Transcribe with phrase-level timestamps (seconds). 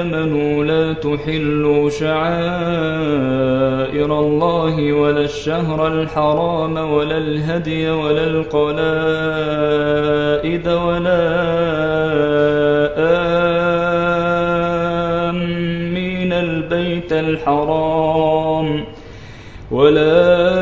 [0.00, 3.22] آمنوا لا تحلوا شعائر
[4.18, 8.78] الله ولا الشهر الحرام ولا الهدي ولا القلائد
[10.68, 11.22] ولا
[15.30, 18.84] آمين البيت الحرام
[19.70, 20.61] ولا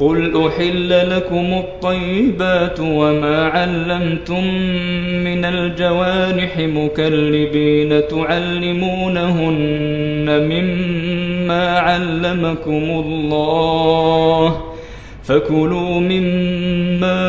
[0.00, 4.44] قل أحل لكم الطيبات وما علمتم
[5.24, 9.46] من الجوارح مكلبين تعلمونهن
[10.50, 14.60] مما علمكم الله
[15.24, 17.26] فكلوا مما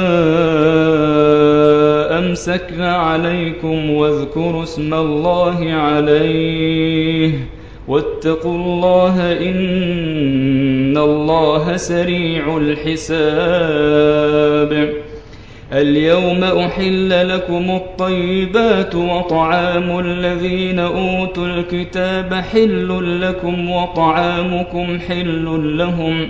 [2.19, 7.31] أمسكن عليكم واذكروا اسم الله عليه
[7.87, 14.27] واتقوا الله إن الله سريع الحساب.
[15.73, 26.29] اليوم أحل لكم الطيبات وطعام الذين أوتوا الكتاب حل لكم وطعامكم حل لهم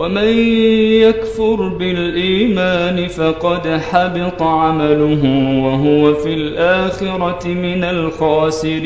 [0.00, 0.28] ومن
[1.04, 5.24] يكفر بالإيمان فقد حبط عمله
[5.64, 8.80] وهو في الآخرة من الخاسرين.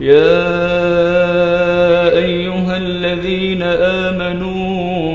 [0.00, 0.48] يا
[2.18, 5.13] أيها الذين آمنوا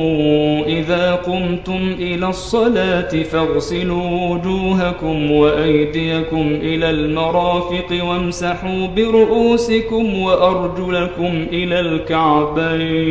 [0.90, 13.08] إذا قمتم إلى الصلاة فاغسلوا وجوهكم وأيديكم إلى المرافق وامسحوا برؤوسكم وأرجلكم إلى الكعبين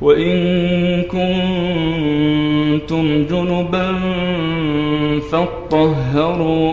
[0.00, 1.02] وإن
[2.80, 3.94] كنتم جنبا
[5.32, 6.72] فاطهروا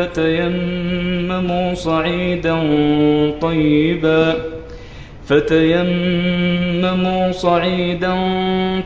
[0.00, 2.56] فتيمموا صعيدا
[3.40, 4.34] طيبا
[5.26, 8.14] فتيمموا صعيدا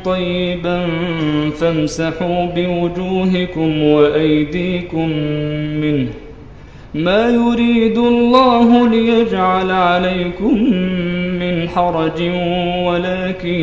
[0.05, 0.87] طيبا
[1.59, 5.09] فامسحوا بوجوهكم وأيديكم
[5.81, 6.09] منه.
[6.95, 10.75] ما يريد الله ليجعل عليكم
[11.41, 12.23] من حرج
[12.87, 13.61] ولكن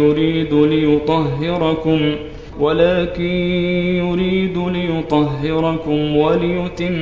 [0.00, 2.00] يريد ليطهركم.
[2.60, 3.24] ولكن
[4.04, 6.94] يريد ليطهركم وليتم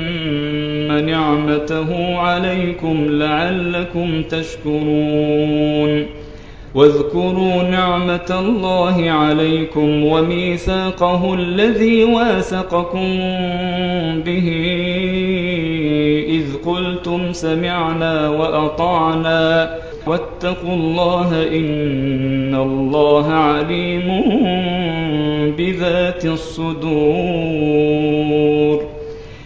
[1.07, 6.07] نعمته عليكم لعلكم تشكرون.
[6.75, 13.19] واذكروا نعمة الله عليكم وميثاقه الذي واثقكم
[14.27, 14.49] به.
[16.29, 19.71] إذ قلتم سمعنا وأطعنا.
[20.07, 24.23] واتقوا الله إن الله عليم
[25.59, 26.83] بذات الصدور.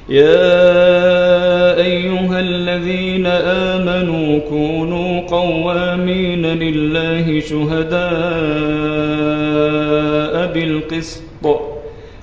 [0.08, 8.06] يا أيها الذين آمنوا كونوا قوامين لله شهداء
[10.52, 11.22] بالقسط.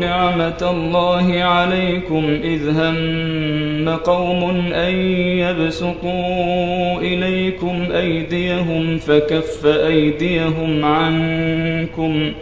[0.00, 4.94] نعمة الله عليكم إذ هم قوم أن
[5.38, 12.32] يبسطوا إليكم أيديهم فكف أيديهم عنكم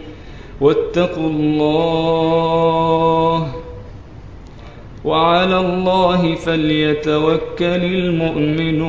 [0.61, 3.47] واتقوا الله
[5.05, 8.89] وعلى الله فليتوكل المؤمنون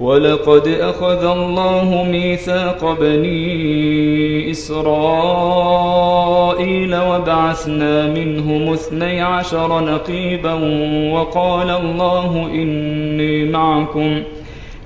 [0.00, 4.90] ولقد أخذ الله ميثاق بني إسرائيل
[6.96, 10.54] وبعثنا منهم اثني عشر نقيبا
[11.12, 14.22] وقال الله إني معكم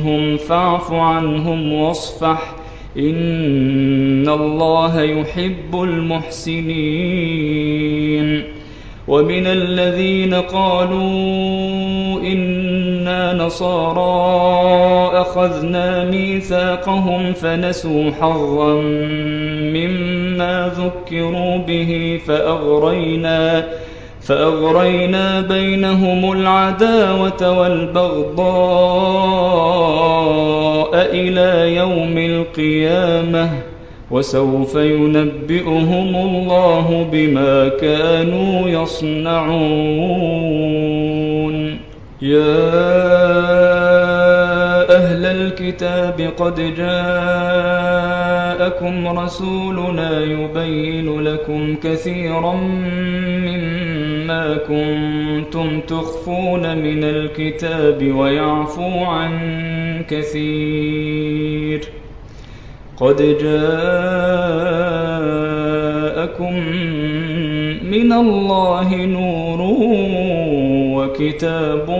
[0.00, 2.54] منهم فاعف عنهم واصفح.
[2.98, 6.60] إن الله يحب المحسنين.
[9.08, 14.30] ومن الذين قالوا إنا نصارى
[15.20, 18.74] أخذنا ميثاقهم فنسوا حظا
[19.74, 23.68] مما ذكروا به فأغرينا فأغرينا
[25.40, 28.40] بينهم العداوة والبغضاء
[30.94, 33.50] إلى يوم القيامة
[34.10, 39.80] وسوف ينبئهم الله بما كانوا يصنعون.
[42.22, 42.60] يا
[44.96, 47.58] أهل الكتاب قد جاءكم
[49.18, 53.79] رسولنا يبين لكم كثيرا مما
[54.68, 59.32] كنتم تخفون من الكتاب ويعفو عن
[60.10, 61.80] كثير
[62.96, 63.60] قد جاءكم
[67.90, 69.60] من الله نور
[70.96, 71.90] وكتاب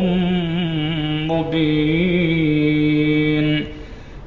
[1.30, 2.79] مبين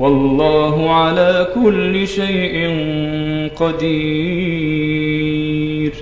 [0.00, 2.68] والله على كل شيء
[3.56, 5.92] قدير.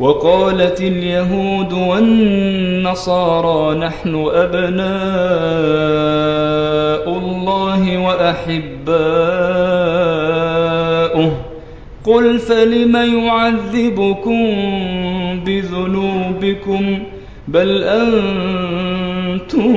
[0.00, 4.86] وقالت اليهود والنصارى نحن أبناء
[7.18, 8.96] الله وأحباؤه.
[12.04, 14.54] قل فلم يعذبكم
[15.46, 16.98] بذنوبكم؟
[17.48, 19.76] بل أنتم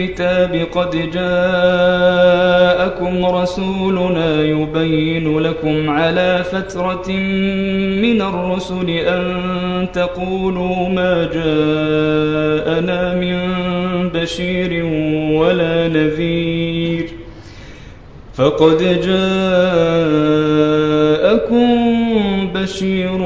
[0.00, 2.44] الكتاب قد جاءكم
[3.26, 7.10] رسولنا يبين لكم على فترة
[8.02, 13.38] من الرسل أن تقولوا ما جاءنا من
[14.14, 14.84] بشير
[15.40, 17.06] ولا نذير.
[18.34, 19.20] فقد جاءكم
[22.54, 23.20] بشير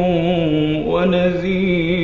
[0.86, 2.03] ونذير.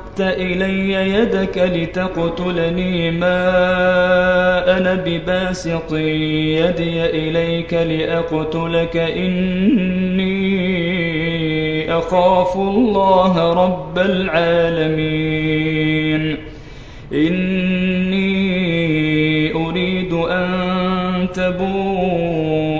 [0.19, 10.31] إلي يدك لتقتلني ما أنا بباسط يدي إليك لأقتلك إني
[11.97, 15.41] أخاف الله رب العالمين
[17.13, 18.31] إني
[19.55, 21.27] أريد أن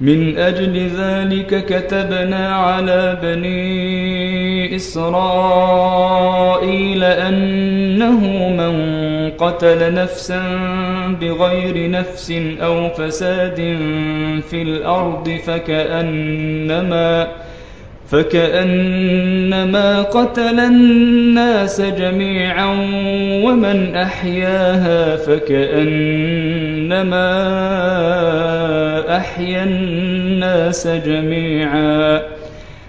[0.00, 6.24] من أجل ذلك كتبنا على بني إسرائيل
[7.04, 8.76] أنه من
[9.30, 10.42] قتل نفسا
[11.20, 12.32] بغير نفس
[12.62, 13.56] أو فساد
[14.50, 17.28] في الأرض فكأنما
[18.10, 22.66] فكأنما قتل الناس جميعا
[23.44, 25.96] ومن أحياها فكأنما
[29.16, 32.22] أحيا الناس جميعا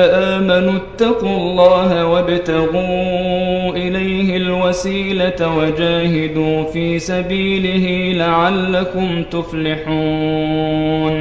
[0.00, 11.14] آمنوا اتقوا الله وابتغوا إليه الوسيلة وجاهدوا في سبيله لعلكم تفلحون.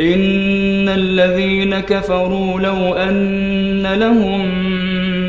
[0.00, 4.42] إن الذين كفروا لو أن لهم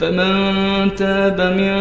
[0.00, 1.74] فمن تاب من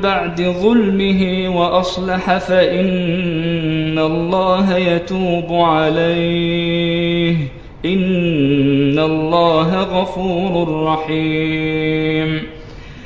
[0.00, 7.36] بعد ظلمه وأصلح فإن الله يتوب عليه.
[7.84, 12.42] إن الله غفور رحيم.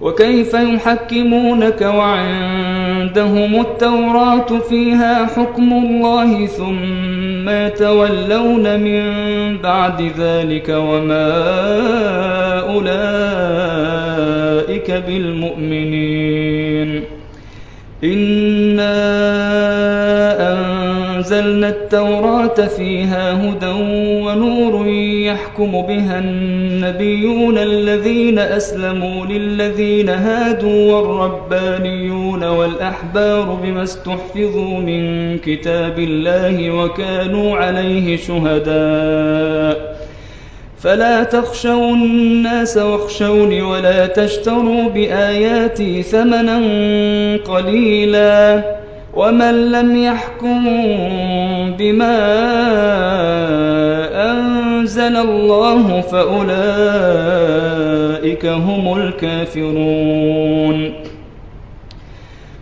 [0.00, 9.02] وكيف يحكمونك وعندهم التوراة فيها حكم الله ثم يتولون من
[9.58, 11.30] بعد ذلك وما
[12.60, 14.10] أولئك
[15.06, 17.04] بالمؤمنين
[18.04, 19.00] إنا
[21.20, 23.66] أنزلنا التوراة فيها هدى
[24.24, 24.86] ونور
[25.26, 37.56] يحكم بها النبيون الذين أسلموا للذين هادوا والربانيون والأحبار بما استحفظوا من كتاب الله وكانوا
[37.56, 40.00] عليه شهداء.
[40.78, 46.60] فلا تخشوا الناس واخشوني ولا تشتروا بآياتي ثمنا
[47.36, 48.79] قليلا.
[49.14, 50.64] ومن لم يحكم
[51.78, 52.18] بما
[54.32, 56.46] أنزل الله فأولئك
[58.46, 60.92] هم الكافرون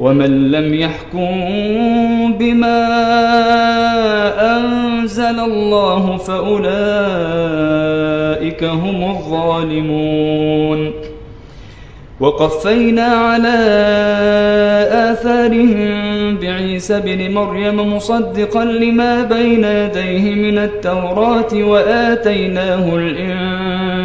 [0.00, 1.30] ومن لم يحكم
[2.38, 2.86] بما
[4.56, 6.70] أنزل الله فأولئك
[8.64, 10.92] هم الظالمون.
[12.20, 13.58] وقفينا على
[14.92, 22.94] آثارهم بعيسى بن مريم مصدقا لما بين يديه من التوراة وآتيناه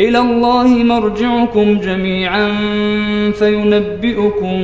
[0.00, 2.52] إلى الله مرجعكم جميعا
[3.32, 4.62] فينبئكم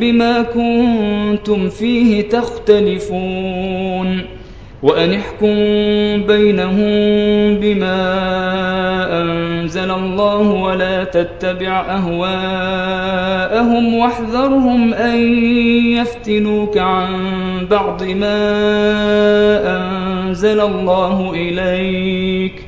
[0.00, 4.20] بما كنتم فيه تختلفون.
[4.82, 5.54] وأن احكم
[6.26, 6.88] بينهم
[7.54, 8.00] بما
[9.22, 13.14] أنزل الله ولا تتبع أهواءهم
[13.94, 15.18] واحذرهم أن
[15.92, 17.08] يفتنوك عن
[17.70, 18.38] بعض ما
[19.76, 22.67] أنزل الله إليك.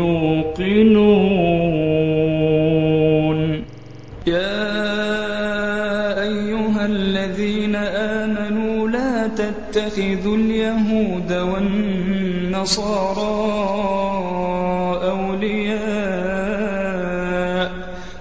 [0.00, 1.80] يوقنون.
[4.26, 4.80] يا
[6.22, 12.80] أيها الذين آمنوا لا تتخذوا اليهود والنصارى
[15.10, 16.10] أولياء.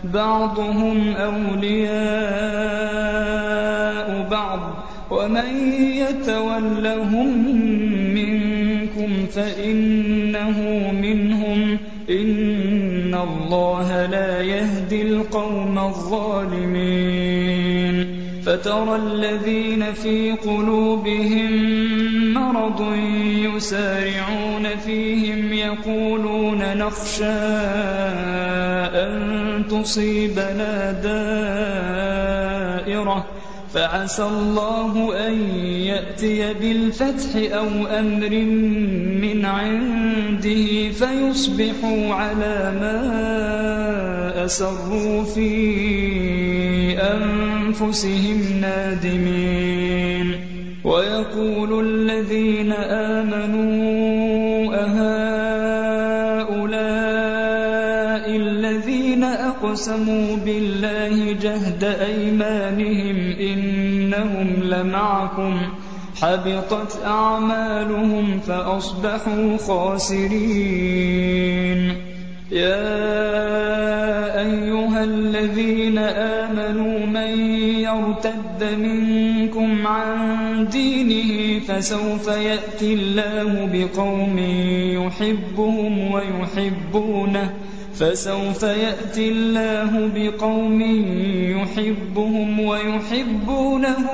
[0.04, 2.50] بعضهم أولياء
[4.32, 4.60] بعض.
[5.12, 7.28] ومن يتولهم
[8.14, 10.60] منكم فإنه
[11.02, 11.39] منهم
[12.10, 17.30] إن الله لا يهدي القوم الظالمين
[18.46, 21.54] فترى الذين في قلوبهم
[22.34, 22.94] مرض
[23.26, 27.26] يسارعون فيهم يقولون نخشى
[28.94, 30.92] أن تصيبنا
[32.86, 33.39] دائرة
[33.74, 35.34] فعسى الله أن
[35.66, 38.30] يأتي بالفتح أو أمر
[39.22, 45.50] من عنده فيصبحوا على ما أسروا في
[46.98, 50.36] أنفسهم نادمين.
[50.84, 55.69] ويقول الذين آمنوا أهؤلاء
[59.70, 65.62] أقسموا بالله جهد أيمانهم إنهم لمعكم
[66.22, 71.00] حبطت أعمالهم فأصبحوا خاسرين.
[72.52, 73.10] يا
[74.42, 77.40] أيها الذين آمنوا من
[77.80, 84.38] يرتد منكم عن دينه فسوف يأتي الله بقوم
[84.98, 87.54] يحبهم ويحبونه
[87.96, 90.82] فسوف يأتي الله بقوم
[91.58, 94.10] يحبهم ويحبونه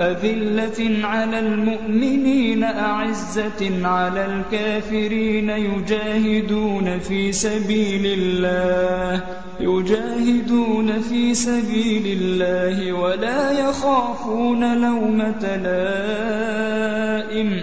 [0.00, 9.22] أذلة على المؤمنين أعزة على الكافرين يجاهدون في سبيل الله
[9.60, 17.62] يجاهدون في سبيل الله ولا يخافون لومة لائم.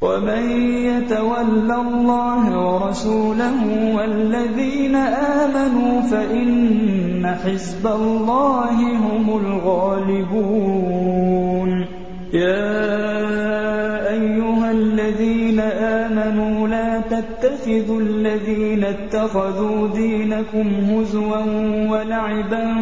[0.00, 0.50] ومن
[0.86, 3.60] يتول الله ورسوله
[3.96, 10.88] والذين آمنوا فإن حزب الله هم الغالبون.
[12.32, 13.77] يا
[14.22, 21.42] أيها الذين آمنوا لا تتخذوا الذين اتخذوا دينكم هزوا
[21.90, 22.72] ولعبا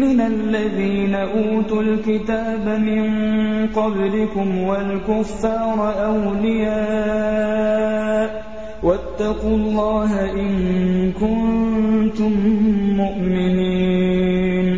[0.00, 3.06] من الذين أوتوا الكتاب من
[3.66, 7.28] قبلكم والكفار أولياء.
[8.82, 12.32] واتقوا الله إن كنتم
[12.96, 14.77] مؤمنين.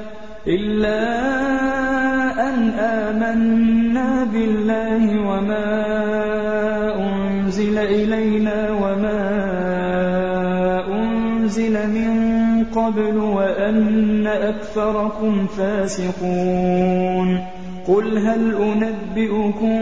[12.85, 17.45] قبل وأن أكثركم فاسقون.
[17.87, 19.77] قل هل أنبئكم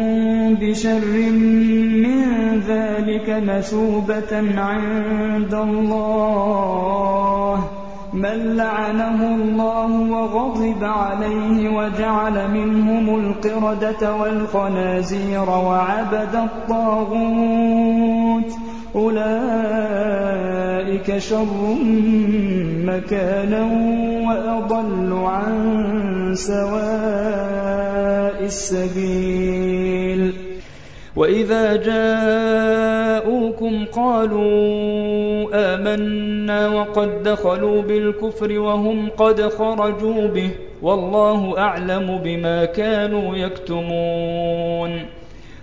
[0.56, 1.32] بشر
[2.04, 6.90] من ذلك مثوبة عند الله؟
[8.14, 17.40] من لعنه الله وغضب عليه وجعل منهم القردة والخنازير وعبد الطاغوت.
[18.96, 19.20] أولئك
[21.18, 21.76] شر
[22.86, 23.64] مكانا
[24.28, 25.56] وأضل عن
[26.36, 30.34] سواء السبيل.
[31.16, 43.36] وإذا جاءوكم قالوا آمنا وقد دخلوا بالكفر وهم قد خرجوا به والله أعلم بما كانوا
[43.36, 45.19] يكتمون.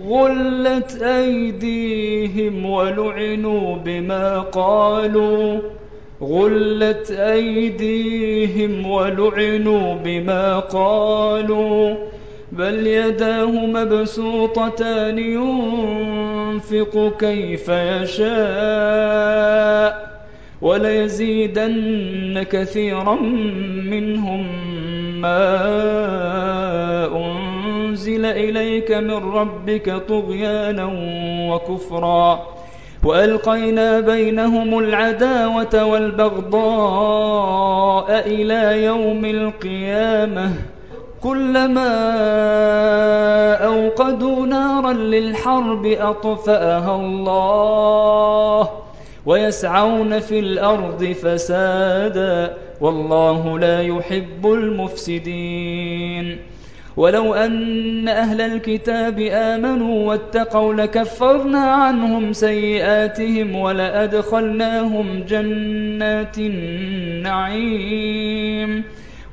[0.00, 5.60] غلت أيديهم ولعنوا بما قالوا.
[6.22, 11.94] غلت أيديهم ولعنوا بما قالوا.
[12.52, 18.32] بل يداه مبسوطتان ينفق كيف يشاء.
[20.62, 23.14] وليزيدن كثيرا
[23.90, 24.46] منهم
[25.20, 25.82] ما
[28.02, 30.90] أنزل إليك من ربك طغيانا
[31.54, 32.46] وكفرا
[33.04, 37.26] وألقينا بينهم العداوة والبغضاء
[38.26, 40.52] إلى يوم القيامة
[41.22, 41.92] كلما
[43.64, 48.68] أوقدوا نارا للحرب أطفأها الله
[49.26, 56.38] ويسعون في الأرض فسادا والله لا يحب المفسدين
[56.96, 66.38] ولو أن أهل الكتاب آمنوا واتقوا لكفرنا عنهم سيئاتهم ولأدخلناهم جنات
[67.62, 68.84] النعيم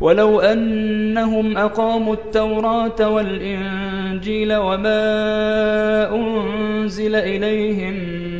[0.01, 7.93] ولو أنهم أقاموا التوراة والإنجيل وما أنزل إليهم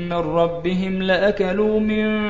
[0.09, 2.29] من ربهم لأكلوا من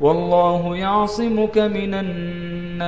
[0.00, 2.82] والله يعصمك من الناس.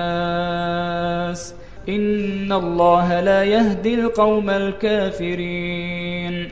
[1.88, 6.48] إن الله لا يهدي القوم الكافرين.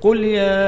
[0.00, 0.58] قل يا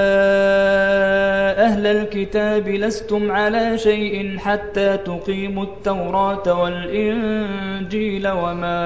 [1.64, 8.80] أهل الكتاب لستم على شيء حتى تقيموا التوراة والإنجيل وما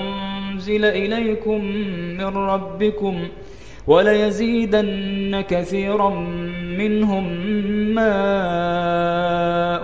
[0.00, 1.64] أنزل إليكم
[2.18, 3.28] من ربكم
[3.86, 6.26] وليزيدن كثيرا
[6.80, 7.24] منهم
[7.94, 8.14] ما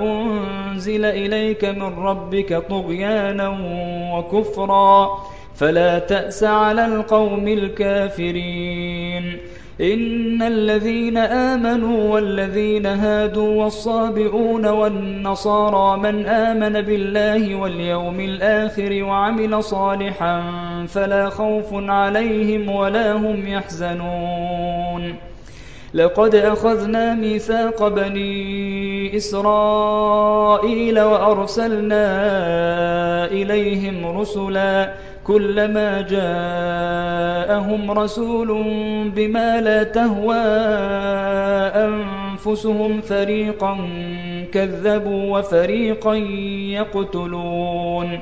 [0.00, 3.48] أنزل إليك من ربك طغيانا
[4.14, 5.08] وكفرا
[5.54, 9.38] فلا تأس على القوم الكافرين.
[9.80, 20.42] إن الذين آمنوا والذين هادوا والصابئون والنصارى من آمن بالله واليوم الآخر وعمل صالحا
[20.88, 25.14] فلا خوف عليهم ولا هم يحزنون.
[25.94, 32.04] لقد أخذنا ميثاق بني إسرائيل وأرسلنا
[33.24, 34.92] إليهم رسلا
[35.24, 38.48] كلما جاءهم رسول
[39.16, 40.36] بما لا تهوى
[41.74, 43.76] أنفسهم فريقا
[44.52, 46.14] كذبوا وفريقا
[46.70, 48.18] يقتلون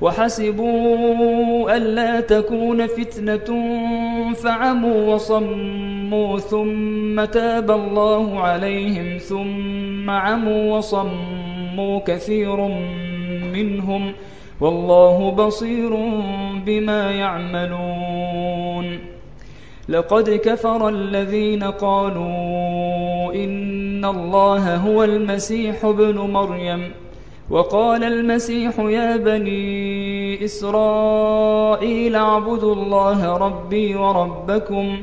[0.00, 3.48] وحسبوا ألا تكون فتنة
[4.34, 5.85] فعموا وصموا
[6.38, 12.56] ثم تاب الله عليهم ثم عموا وصموا كثير
[13.52, 14.12] منهم
[14.60, 15.96] والله بصير
[16.66, 18.98] بما يعملون.
[19.88, 26.92] لقد كفر الذين قالوا إن الله هو المسيح ابن مريم
[27.50, 35.02] وقال المسيح يا بني إسرائيل اعبدوا الله ربي وربكم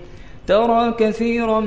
[0.47, 1.59] ترى كثيرا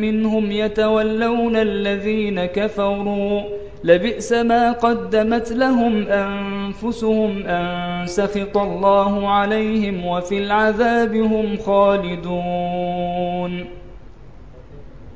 [0.00, 3.42] منهم يتولون الذين كفروا.
[3.84, 12.26] لبئس ما قدمت لهم أنفسهم أن سخط الله عليهم وفي العذاب هم خالدون.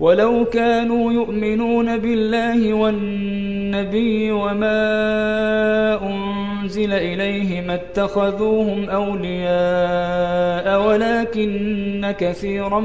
[0.00, 4.80] ولو كانوا يؤمنون بالله والنبي وما
[6.02, 12.80] أنزل إليه ما اتخذوهم أولياء ولكن كثيرا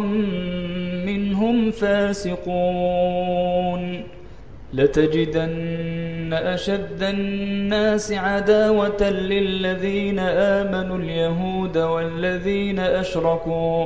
[1.05, 3.35] منهم فاسقون.
[4.73, 13.85] لتجدن أشد الناس عداوة للذين آمنوا اليهود والذين أشركوا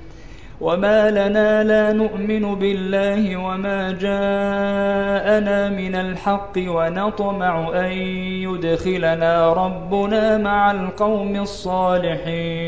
[0.61, 7.91] وما لنا لا نؤمن بالله وما جاءنا من الحق ونطمع أن
[8.45, 12.61] يدخلنا ربنا مع القوم الصالحين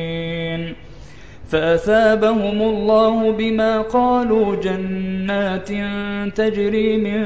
[1.48, 5.70] فأثابهم الله بما قالوا جنات
[6.36, 7.26] تجري من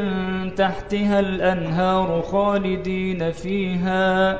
[0.55, 4.39] تحتها الأنهار خالدين فيها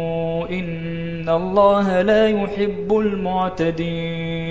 [0.51, 4.41] إن الله لا يحب المعتدين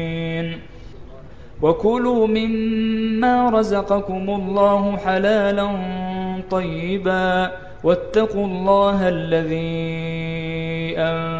[1.62, 5.68] وكلوا مما رزقكم الله حلالا
[6.50, 7.50] طيبا
[7.84, 11.39] واتقوا الله الذي أنتم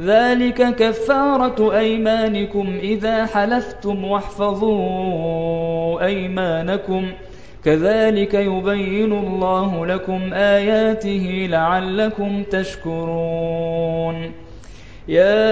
[0.00, 7.34] ذلك كفارة أيمانكم إذا حلفتم واحفظوا أيمانكم ۖ
[7.64, 14.32] كذلك يبين الله لكم آياته لعلكم تشكرون
[15.08, 15.44] يا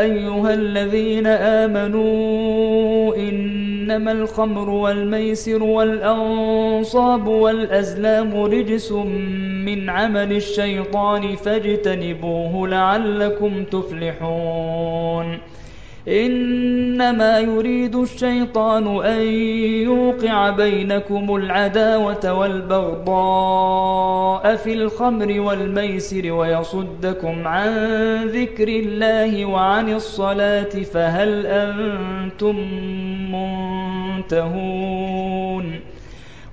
[0.00, 15.38] أيها الذين آمنوا إنما الخمر والميسر والأنصاب والأزلام رجس من عمل الشيطان فاجتنبوه لعلكم تفلحون
[16.08, 19.22] إنما يريد الشيطان أن
[19.82, 23.90] يوقع بينكم العداوة والبغضاء
[24.56, 27.70] في الخمر والميسر ويصدكم عن
[28.26, 32.56] ذكر الله وعن الصلاة فهل أنتم
[34.22, 35.80] منتهون؟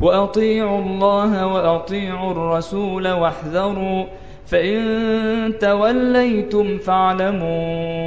[0.01, 4.05] وأطيعوا الله وأطيعوا الرسول واحذروا
[4.47, 8.06] فإن توليتم فاعلموا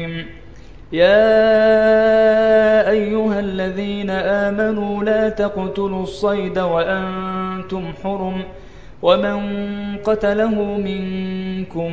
[0.93, 8.41] يا أيها الذين آمنوا لا تقتلوا الصيد وأنتم حرم
[9.01, 9.39] ومن
[9.97, 11.91] قتله منكم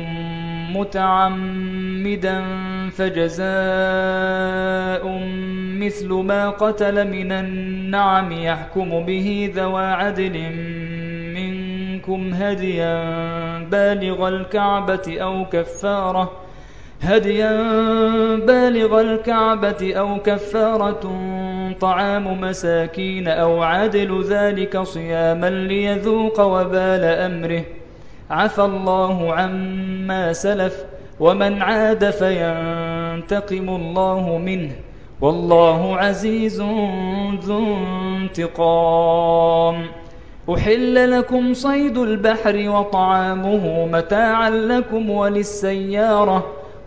[0.75, 2.41] متعمدا
[2.91, 3.49] فجزاء
[5.79, 10.39] مثل ما قتل من النعم يحكم به ذوى عدل
[11.35, 13.03] منكم هديا
[13.71, 16.48] بالغ الكعبة أو كفارة
[17.01, 17.51] هديا
[18.35, 21.13] بالغ الكعبة أو كفارة
[21.81, 27.63] طعام مساكين أو عدل ذلك صياما ليذوق وبال أمره.
[28.29, 30.85] عفى الله عما سلف
[31.19, 34.71] ومن عاد فينتقم الله منه.
[35.21, 36.61] والله عزيز
[37.43, 37.75] ذو
[38.21, 39.85] انتقام.
[40.53, 46.58] أحل لكم صيد البحر وطعامه متاعا لكم وللسيارة.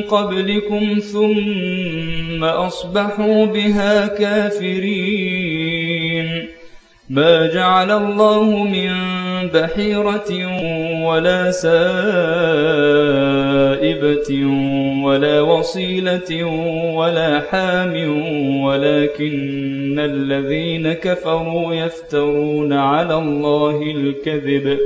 [0.00, 5.60] قبلكم ثم أصبحوا بها كافرين.
[7.10, 8.90] ما جعل الله من
[9.48, 10.30] بحيرة
[11.04, 11.80] ولا سائبة
[15.04, 16.44] ولا وصيلة
[16.94, 17.94] ولا حام
[18.62, 24.78] ولكن الذين كفروا يفترون على الله الكذب.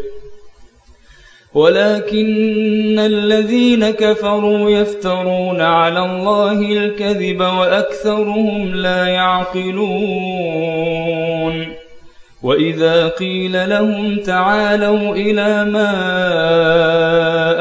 [1.54, 10.54] ولكن الذين كفروا يفترون على الله الكذب وأكثرهم لا يعقلون
[12.42, 15.90] وإذا قيل لهم تعالوا إلى ما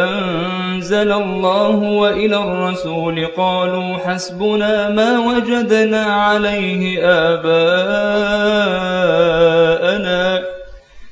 [0.09, 8.13] أنزل الله وإلى الرسول قالوا حسبنا ما وجدنا عليه آباءنا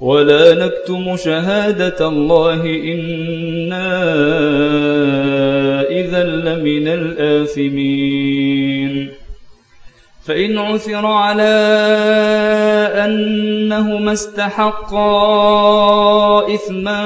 [0.00, 3.88] ولا نكتم شهادة الله إنا
[5.90, 8.38] إذا لمن الآثمين
[10.24, 11.58] فإن عثر على
[13.04, 15.04] أنهما استحقا
[16.54, 17.00] إثما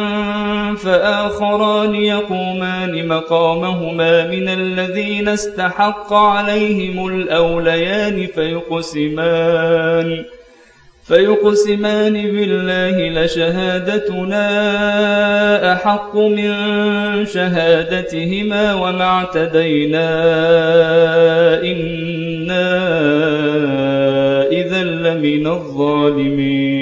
[0.74, 10.24] فآخران يقومان مقامهما من الذين استحق عليهم الأوليان فيقسمان
[11.05, 14.46] فيقسمان بالله لشهادتنا
[15.72, 16.53] أحق من
[17.26, 20.09] شهادتهما وما اعتدينا
[21.62, 22.68] إنا
[24.46, 26.82] إذا لمن الظالمين.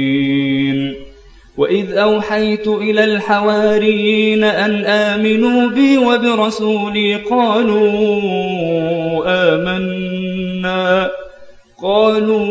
[1.61, 7.91] وإذ أوحيت إلى الحواريين أن آمنوا بي وبرسولي قالوا
[9.27, 11.11] آمنا
[11.81, 12.41] قالوا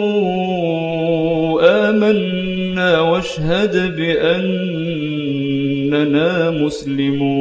[1.91, 4.91] آمنا واشهد بأننا
[6.51, 7.41] مسلمون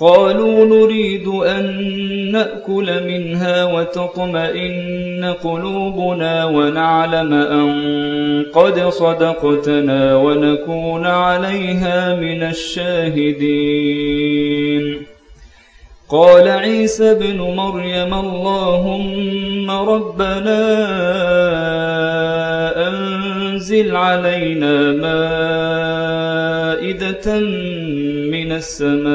[0.00, 1.64] قالوا نريد أن
[2.32, 7.72] نأكل منها وتطمئن قلوبنا ونعلم أن
[8.54, 13.88] قد صدقتنا ونكون عليها من الشاهدين.
[16.08, 20.64] قال عيسى ابن مريم اللهم ربنا
[22.88, 26.08] أنزل علينا مائدة
[28.48, 29.08] من السماء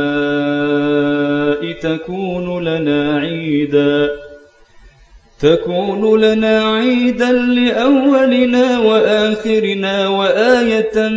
[1.72, 4.10] تكون لنا عيدا.
[5.40, 11.10] تكون لنا عيدا لأولنا وآخرنا وآية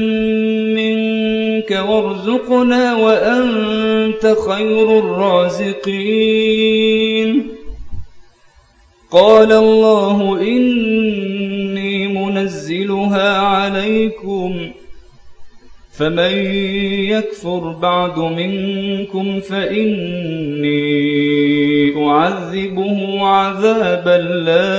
[0.77, 6.37] منك وارزقنا وأنت خير الرازقين.
[9.11, 14.71] قال الله إني منزلها عليكم.
[15.99, 16.32] فمن
[17.11, 20.76] يكفر بعد منكم فإني
[22.09, 24.76] أعذبه عذابا لا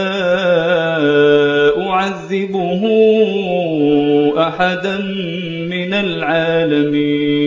[1.87, 2.81] أعذبه
[4.37, 4.97] أحدا
[5.69, 7.46] من العالمين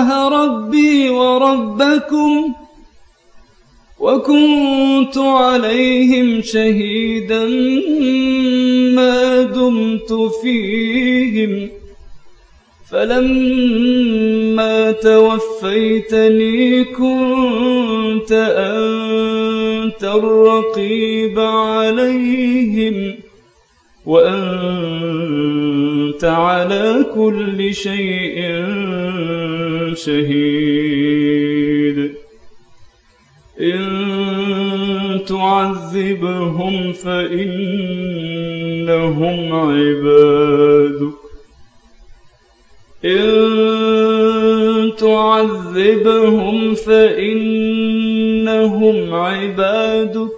[0.00, 2.54] الله ربي وربكم
[3.98, 7.44] وكنت عليهم شهيدا
[8.96, 11.68] ما دمت فيهم.
[12.90, 23.14] فلما توفيتني كنت أنت الرقيب عليهم
[24.06, 25.69] وأنت
[26.24, 28.64] على كل شيء
[29.94, 31.40] شهيد.
[33.60, 37.92] إن تعذبهم فإنهم
[39.52, 41.20] عبادك
[43.04, 43.30] إن
[44.98, 47.94] تعذبهم فإنهم
[49.14, 50.30] عبادك.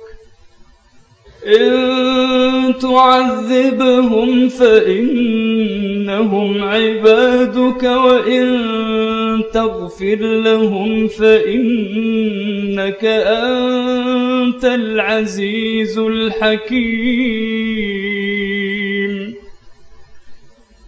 [1.46, 5.51] إن تعذبهم فإنهم
[6.62, 17.62] عبادك وإن تغفر لهم فإنك أنت العزيز الحكيم.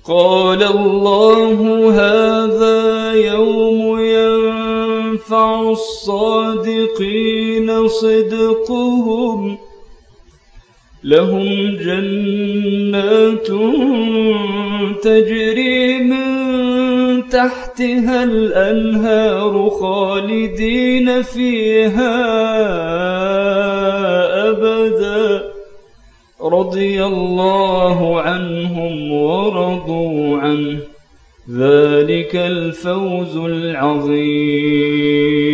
[0.04, 7.08] قال الله هذا يوم ينفع الصادقين
[7.88, 9.58] صدقهم
[11.04, 13.46] لهم جنات
[15.02, 22.24] تجري من تحتها الأنهار خالدين فيها
[24.50, 25.42] أبدا.
[26.42, 30.78] رضي الله عنهم ورضوا عنه.
[31.50, 35.53] ذلك الفوز العظيم.